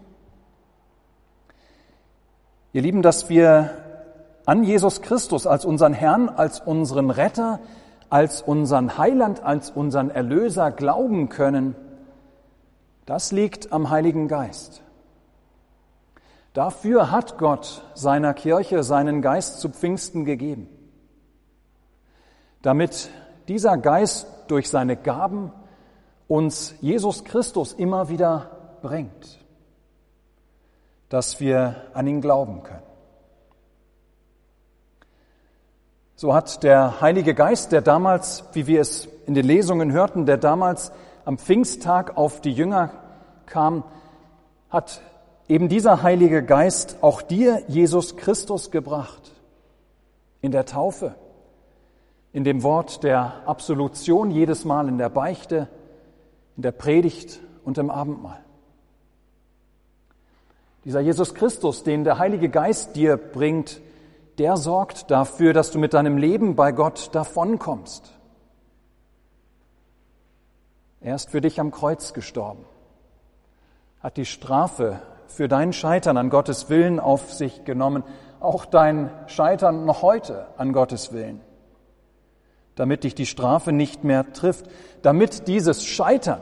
Ihr 2.73 2.83
Lieben, 2.83 3.03
dass 3.03 3.29
wir 3.29 3.86
an 4.47 4.63
Jesus 4.63 5.03
Christus 5.03 5.47
als 5.47 5.65
unseren 5.65 5.93
Herrn, 5.93 6.29
als 6.29 6.61
unseren 6.61 7.11
Retter, 7.11 7.61
als 8.09 8.41
unseren 8.41 8.97
Heiland, 8.97 9.43
als 9.43 9.71
unseren 9.71 10.11
Erlöser 10.11 10.71
glauben 10.71 11.29
können, 11.29 11.75
das 13.05 13.33
liegt 13.33 13.73
am 13.73 13.91
Heiligen 13.91 14.29
Geist. 14.29 14.83
Dafür 16.55 17.11
hat 17.11 17.39
Gott 17.39 17.85
seiner 17.95 18.35
Kirche 18.35 18.83
seinen 18.83 19.21
Geist 19.21 19.61
zu 19.61 19.69
Pfingsten 19.69 20.25
gegeben, 20.25 20.69
damit 22.63 23.11
dieser 23.49 23.77
Geist 23.77 24.27
durch 24.49 24.71
seine 24.71 24.97
Gaben 24.97 25.53
uns 26.29 26.75
Jesus 26.81 27.25
Christus 27.25 27.73
immer 27.73 28.09
wieder 28.09 28.79
bringt, 28.81 29.39
dass 31.09 31.41
wir 31.41 31.83
an 31.95 32.07
ihn 32.07 32.21
glauben 32.21 32.63
können. 32.63 32.96
So 36.19 36.33
hat 36.33 36.63
der 36.63 37.03
Heilige 37.03 37.35
Geist, 37.35 37.73
der 37.73 37.83
damals, 37.83 38.45
wie 38.55 38.67
wir 38.67 38.81
es 38.81 39.07
in 39.27 39.35
den 39.35 39.45
Lesungen 39.45 39.93
hörten, 39.93 40.25
der 40.25 40.39
damals 40.39 40.91
am 41.27 41.37
Pfingsttag 41.37 42.17
auf 42.17 42.41
die 42.41 42.53
Jünger 42.53 42.91
kam, 43.45 43.85
hat 44.71 45.03
eben 45.47 45.69
dieser 45.69 46.03
Heilige 46.03 46.43
Geist 46.43 46.97
auch 47.03 47.21
dir, 47.21 47.65
Jesus 47.69 48.17
Christus, 48.17 48.71
gebracht. 48.71 49.31
In 50.41 50.53
der 50.53 50.65
Taufe, 50.65 51.17
in 52.33 52.45
dem 52.45 52.63
Wort 52.63 53.05
der 53.05 53.43
Absolution 53.45 54.31
jedes 54.31 54.65
Mal 54.65 54.89
in 54.89 54.97
der 54.97 55.11
Beichte, 55.11 55.69
in 56.57 56.63
der 56.63 56.73
Predigt 56.73 57.41
und 57.63 57.77
im 57.77 57.91
Abendmahl. 57.91 58.43
Dieser 60.87 61.01
Jesus 61.01 61.35
Christus, 61.35 61.83
den 61.83 62.05
der 62.05 62.19
Heilige 62.19 62.49
Geist 62.49 62.97
dir 62.97 63.19
bringt, 63.19 63.83
der 64.39 64.57
sorgt 64.57 65.11
dafür, 65.11 65.53
dass 65.53 65.71
du 65.71 65.79
mit 65.79 65.95
deinem 65.95 66.19
Leben 66.19 66.57
bei 66.57 66.73
Gott 66.73 67.15
davonkommst. 67.15 68.13
Er 71.01 71.15
ist 71.15 71.31
für 71.31 71.41
dich 71.41 71.61
am 71.61 71.71
Kreuz 71.71 72.13
gestorben, 72.13 72.65
hat 74.01 74.17
die 74.17 74.25
Strafe 74.25 75.01
für 75.29 75.49
dein 75.49 75.73
Scheitern 75.73 76.17
an 76.17 76.31
Gottes 76.31 76.69
Willen 76.69 77.01
auf 77.01 77.33
sich 77.33 77.65
genommen, 77.65 78.03
auch 78.41 78.65
dein 78.65 79.11
Scheitern 79.27 79.85
noch 79.85 80.03
heute 80.03 80.47
an 80.57 80.73
Gottes 80.73 81.13
Willen, 81.13 81.41
damit 82.75 83.05
dich 83.05 83.15
die 83.15 83.27
Strafe 83.27 83.73
nicht 83.73 84.05
mehr 84.05 84.33
trifft, 84.33 84.67
damit 85.03 85.49
dieses 85.49 85.85
Scheitern 85.85 86.41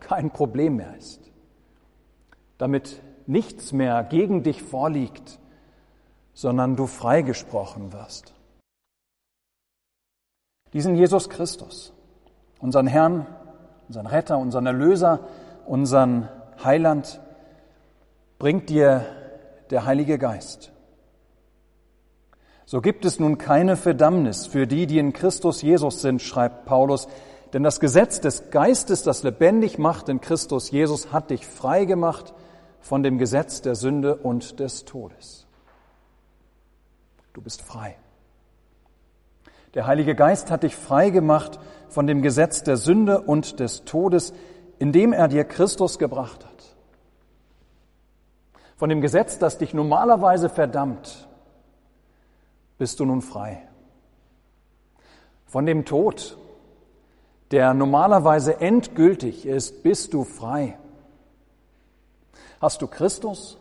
kein 0.00 0.30
Problem 0.30 0.76
mehr 0.76 0.96
ist, 0.96 1.20
damit 2.58 3.00
nichts 3.26 3.72
mehr 3.72 4.04
gegen 4.04 4.42
dich 4.42 4.62
vorliegt, 4.62 5.38
sondern 6.34 6.76
du 6.76 6.86
freigesprochen 6.86 7.92
wirst. 7.92 8.34
Diesen 10.72 10.96
Jesus 10.96 11.30
Christus, 11.30 11.92
unseren 12.58 12.88
Herrn, 12.88 13.26
unseren 13.88 14.06
Retter, 14.06 14.38
unseren 14.38 14.66
Erlöser, 14.66 15.20
unseren 15.66 16.28
Heiland, 16.62 17.20
bringt 18.38 18.68
dir 18.68 19.06
der 19.70 19.86
Heilige 19.86 20.18
Geist. 20.18 20.72
So 22.66 22.80
gibt 22.80 23.04
es 23.04 23.20
nun 23.20 23.38
keine 23.38 23.76
Verdammnis 23.76 24.46
für 24.46 24.66
die, 24.66 24.86
die 24.86 24.98
in 24.98 25.12
Christus 25.12 25.62
Jesus 25.62 26.02
sind, 26.02 26.22
schreibt 26.22 26.64
Paulus, 26.64 27.08
denn 27.52 27.62
das 27.62 27.78
Gesetz 27.78 28.20
des 28.20 28.50
Geistes, 28.50 29.04
das 29.04 29.22
lebendig 29.22 29.78
macht 29.78 30.08
in 30.08 30.20
Christus 30.20 30.72
Jesus, 30.72 31.12
hat 31.12 31.30
dich 31.30 31.46
frei 31.46 31.84
gemacht 31.84 32.34
von 32.80 33.04
dem 33.04 33.18
Gesetz 33.18 33.62
der 33.62 33.76
Sünde 33.76 34.16
und 34.16 34.58
des 34.58 34.84
Todes. 34.84 35.46
Du 37.34 37.42
bist 37.42 37.60
frei. 37.62 37.96
Der 39.74 39.86
Heilige 39.86 40.14
Geist 40.14 40.50
hat 40.52 40.62
dich 40.62 40.76
frei 40.76 41.10
gemacht 41.10 41.58
von 41.88 42.06
dem 42.06 42.22
Gesetz 42.22 42.62
der 42.62 42.76
Sünde 42.76 43.20
und 43.20 43.58
des 43.58 43.84
Todes, 43.84 44.32
indem 44.78 45.12
er 45.12 45.26
dir 45.26 45.44
Christus 45.44 45.98
gebracht 45.98 46.44
hat. 46.44 46.54
Von 48.76 48.88
dem 48.88 49.00
Gesetz, 49.00 49.38
das 49.38 49.58
dich 49.58 49.74
normalerweise 49.74 50.48
verdammt, 50.48 51.28
bist 52.78 53.00
du 53.00 53.04
nun 53.04 53.20
frei. 53.20 53.66
Von 55.46 55.66
dem 55.66 55.84
Tod, 55.84 56.38
der 57.50 57.74
normalerweise 57.74 58.60
endgültig 58.60 59.44
ist, 59.44 59.82
bist 59.82 60.14
du 60.14 60.22
frei. 60.22 60.78
Hast 62.60 62.80
du 62.80 62.86
Christus? 62.86 63.58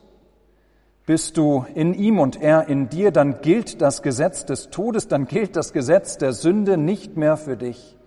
Bist 1.05 1.35
du 1.37 1.65
in 1.75 1.93
ihm 1.93 2.19
und 2.19 2.41
er 2.41 2.69
in 2.69 2.89
dir, 2.89 3.11
dann 3.11 3.41
gilt 3.41 3.81
das 3.81 4.01
Gesetz 4.01 4.45
des 4.45 4.69
Todes, 4.69 5.09
dann 5.09 5.25
gilt 5.25 5.55
das 5.55 5.73
Gesetz 5.73 6.17
der 6.17 6.31
Sünde 6.31 6.77
nicht 6.77 7.17
mehr 7.17 7.35
für 7.35 7.57
dich. 7.57 7.97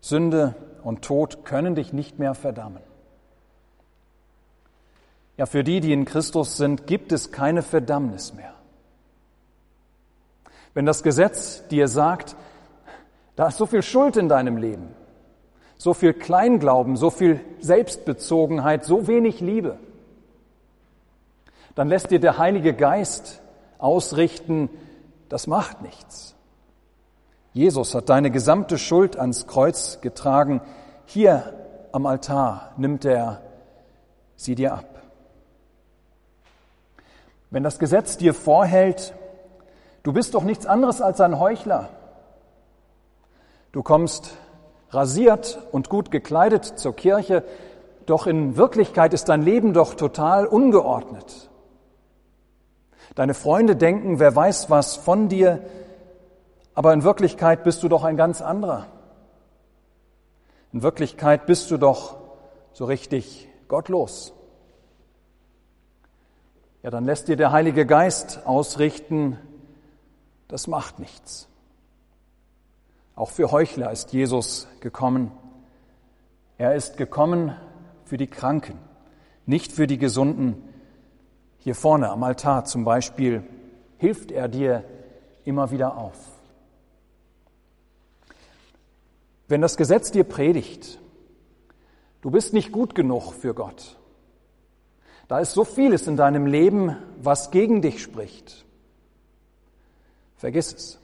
Sünde 0.00 0.54
und 0.82 1.02
Tod 1.02 1.44
können 1.44 1.74
dich 1.74 1.92
nicht 1.92 2.18
mehr 2.18 2.34
verdammen. 2.34 2.82
Ja, 5.38 5.46
für 5.46 5.64
die, 5.64 5.80
die 5.80 5.92
in 5.92 6.04
Christus 6.04 6.58
sind, 6.58 6.86
gibt 6.86 7.12
es 7.12 7.32
keine 7.32 7.62
Verdammnis 7.62 8.34
mehr. 8.34 8.52
Wenn 10.74 10.84
das 10.84 11.02
Gesetz 11.02 11.66
dir 11.68 11.88
sagt, 11.88 12.36
da 13.36 13.48
ist 13.48 13.56
so 13.56 13.64
viel 13.64 13.82
Schuld 13.82 14.18
in 14.18 14.28
deinem 14.28 14.58
Leben, 14.58 14.88
so 15.78 15.94
viel 15.94 16.12
Kleinglauben, 16.12 16.96
so 16.96 17.08
viel 17.10 17.40
Selbstbezogenheit, 17.60 18.84
so 18.84 19.06
wenig 19.06 19.40
Liebe, 19.40 19.78
dann 21.74 21.88
lässt 21.88 22.10
dir 22.10 22.20
der 22.20 22.38
Heilige 22.38 22.74
Geist 22.74 23.40
ausrichten, 23.78 24.68
das 25.28 25.46
macht 25.46 25.82
nichts. 25.82 26.34
Jesus 27.52 27.94
hat 27.94 28.08
deine 28.08 28.30
gesamte 28.30 28.78
Schuld 28.78 29.18
ans 29.18 29.46
Kreuz 29.46 30.00
getragen. 30.00 30.60
Hier 31.06 31.52
am 31.92 32.06
Altar 32.06 32.72
nimmt 32.76 33.04
er 33.04 33.42
sie 34.36 34.54
dir 34.54 34.74
ab. 34.74 35.02
Wenn 37.50 37.62
das 37.62 37.78
Gesetz 37.78 38.16
dir 38.16 38.32
vorhält, 38.32 39.14
du 40.02 40.12
bist 40.12 40.34
doch 40.34 40.44
nichts 40.44 40.64
anderes 40.64 41.02
als 41.02 41.20
ein 41.20 41.38
Heuchler. 41.38 41.90
Du 43.72 43.82
kommst 43.82 44.36
rasiert 44.90 45.58
und 45.72 45.88
gut 45.88 46.10
gekleidet 46.10 46.64
zur 46.78 46.94
Kirche, 46.94 47.44
Doch 48.06 48.26
in 48.26 48.56
Wirklichkeit 48.56 49.14
ist 49.14 49.28
dein 49.28 49.42
Leben 49.42 49.74
doch 49.74 49.94
total 49.94 50.46
ungeordnet. 50.46 51.50
Deine 53.14 53.34
Freunde 53.34 53.76
denken, 53.76 54.18
wer 54.18 54.34
weiß 54.34 54.70
was 54.70 54.96
von 54.96 55.28
dir, 55.28 55.62
aber 56.74 56.92
in 56.92 57.02
Wirklichkeit 57.02 57.64
bist 57.64 57.82
du 57.82 57.88
doch 57.88 58.04
ein 58.04 58.16
ganz 58.16 58.40
anderer. 58.40 58.86
In 60.72 60.82
Wirklichkeit 60.82 61.44
bist 61.46 61.70
du 61.70 61.76
doch 61.76 62.16
so 62.72 62.86
richtig 62.86 63.48
gottlos. 63.68 64.32
Ja, 66.82 66.90
dann 66.90 67.04
lässt 67.04 67.28
dir 67.28 67.36
der 67.36 67.52
Heilige 67.52 67.86
Geist 67.86 68.46
ausrichten, 68.46 69.38
das 70.48 70.66
macht 70.66 70.98
nichts. 70.98 71.48
Auch 73.14 73.30
für 73.30 73.52
Heuchler 73.52 73.90
ist 73.92 74.12
Jesus 74.12 74.66
gekommen. 74.80 75.30
Er 76.56 76.74
ist 76.74 76.96
gekommen 76.96 77.54
für 78.04 78.16
die 78.16 78.26
Kranken, 78.26 78.78
nicht 79.44 79.72
für 79.72 79.86
die 79.86 79.98
Gesunden. 79.98 80.62
Hier 81.62 81.76
vorne 81.76 82.10
am 82.10 82.24
Altar 82.24 82.64
zum 82.64 82.84
Beispiel 82.84 83.44
hilft 83.98 84.32
er 84.32 84.48
dir 84.48 84.82
immer 85.44 85.70
wieder 85.70 85.96
auf. 85.96 86.16
Wenn 89.46 89.60
das 89.60 89.76
Gesetz 89.76 90.10
dir 90.10 90.24
predigt, 90.24 90.98
du 92.20 92.32
bist 92.32 92.52
nicht 92.52 92.72
gut 92.72 92.96
genug 92.96 93.32
für 93.32 93.54
Gott, 93.54 93.96
da 95.28 95.38
ist 95.38 95.52
so 95.52 95.64
vieles 95.64 96.08
in 96.08 96.16
deinem 96.16 96.46
Leben, 96.46 96.96
was 97.18 97.52
gegen 97.52 97.80
dich 97.80 98.02
spricht. 98.02 98.64
Vergiss 100.38 100.74
es. 100.74 100.98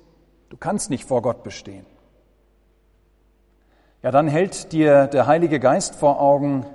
Du 0.48 0.56
kannst 0.56 0.90
nicht 0.90 1.04
vor 1.04 1.22
Gott 1.22 1.44
bestehen. 1.44 1.86
Ja, 4.02 4.10
dann 4.10 4.26
hält 4.26 4.72
dir 4.72 5.06
der 5.06 5.28
Heilige 5.28 5.60
Geist 5.60 5.94
vor 5.94 6.20
Augen, 6.20 6.66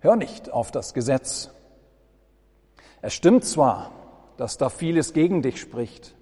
hör 0.00 0.16
nicht 0.16 0.50
auf 0.50 0.72
das 0.72 0.92
Gesetz. 0.92 1.50
Es 3.02 3.14
stimmt 3.14 3.44
zwar, 3.44 3.92
dass 4.36 4.58
da 4.58 4.68
vieles 4.68 5.12
gegen 5.12 5.42
dich 5.42 5.60
spricht, 5.60 6.14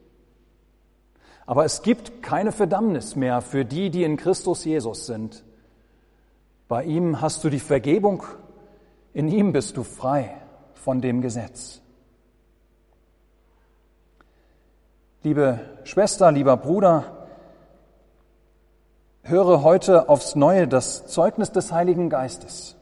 aber 1.46 1.64
es 1.64 1.82
gibt 1.82 2.22
keine 2.22 2.52
Verdammnis 2.52 3.16
mehr 3.16 3.40
für 3.40 3.64
die, 3.64 3.90
die 3.90 4.04
in 4.04 4.16
Christus 4.16 4.64
Jesus 4.64 5.06
sind. 5.06 5.44
Bei 6.68 6.84
ihm 6.84 7.20
hast 7.22 7.42
du 7.42 7.48
die 7.48 7.58
Vergebung, 7.58 8.22
in 9.14 9.28
ihm 9.28 9.52
bist 9.52 9.76
du 9.76 9.82
frei 9.82 10.36
von 10.74 11.00
dem 11.00 11.22
Gesetz. 11.22 11.80
Liebe 15.22 15.60
Schwester, 15.84 16.30
lieber 16.30 16.56
Bruder, 16.56 17.26
höre 19.22 19.62
heute 19.62 20.08
aufs 20.08 20.34
Neue 20.34 20.68
das 20.68 21.06
Zeugnis 21.06 21.50
des 21.50 21.72
Heiligen 21.72 22.10
Geistes, 22.10 22.76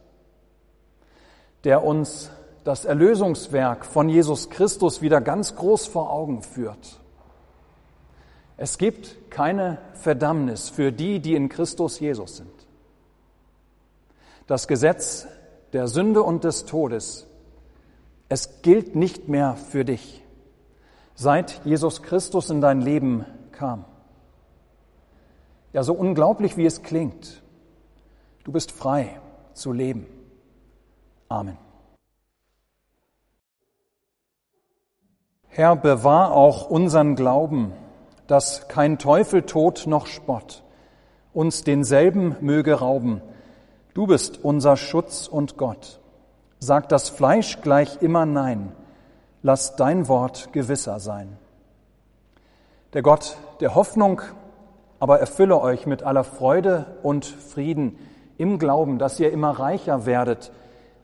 der 1.65 1.85
uns 1.85 2.31
das 2.67 2.85
Erlösungswerk 2.85 3.87
von 3.87 4.09
Jesus 4.09 4.51
Christus 4.51 5.01
wieder 5.01 5.21
ganz 5.21 5.55
groß 5.55 5.87
vor 5.87 6.11
Augen 6.11 6.43
führt. 6.43 6.99
Es 8.57 8.77
gibt 8.77 9.31
keine 9.31 9.79
Verdammnis 9.95 10.69
für 10.69 10.91
die, 10.91 11.21
die 11.21 11.37
in 11.37 11.49
Christus 11.49 12.01
Jesus 12.01 12.39
sind. 12.39 12.51
Das 14.49 14.67
Gesetz 14.67 15.29
der 15.75 15.87
Sünde 15.87 16.25
und 16.25 16.43
des 16.43 16.65
Todes, 16.65 17.29
es 18.29 18.63
gilt 18.63 18.97
nicht 18.97 19.29
mehr 19.29 19.55
für 19.55 19.85
dich, 19.85 20.25
seit 21.15 21.65
Jesus 21.65 22.03
Christus 22.03 22.51
in 22.51 22.61
dein 22.61 22.81
Leben 22.81 23.25
kam. 23.53 23.85
Ja, 25.73 25.85
so 25.85 25.95
unglaublich 25.95 26.57
wie 26.57 26.67
es 26.67 26.83
klingt, 26.83 27.45
du 28.43 28.51
bist 28.51 28.73
frei 28.73 29.21
zu 29.55 29.71
leben. 29.71 30.09
Amen. 31.29 31.59
Herr, 35.57 35.75
bewahr 35.75 36.33
auch 36.33 36.71
unseren 36.71 37.17
Glauben 37.17 37.73
dass 38.27 38.69
kein 38.69 38.99
Teufel, 38.99 39.43
Tod 39.43 39.87
noch 39.87 40.07
Spott 40.07 40.63
uns 41.33 41.65
denselben 41.65 42.35
möge 42.41 42.75
rauben. 42.75 43.21
Du 43.93 44.07
bist 44.07 44.43
unser 44.43 44.77
Schutz 44.77 45.29
und 45.29 45.59
Gott. 45.59 46.01
Sag 46.61 46.89
das 46.89 47.11
Fleisch 47.11 47.61
gleich 47.61 48.01
immer 48.01 48.25
Nein. 48.25 48.73
Lass 49.43 49.77
dein 49.77 50.09
Wort 50.09 50.53
gewisser 50.55 50.99
sein. 50.99 51.37
Der 52.95 53.03
Gott 53.03 53.37
der 53.61 53.75
Hoffnung 53.75 54.23
aber 54.99 55.21
erfülle 55.21 55.61
euch 55.61 55.85
mit 55.85 56.03
aller 56.03 56.25
Freude 56.25 56.87
und 57.03 57.27
Frieden 57.27 57.99
im 58.39 58.59
Glauben, 58.59 58.99
dass 58.99 59.21
ihr 59.21 59.31
immer 59.31 59.51
reicher 59.51 60.07
werdet 60.07 60.53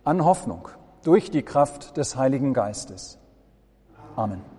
an 0.02 0.24
Hoffnung 0.24 0.68
durch 1.04 1.30
die 1.30 1.42
Kraft 1.42 1.98
des 1.98 2.16
Heiligen 2.16 2.54
Geistes. 2.54 3.18
Amen. 4.18 4.51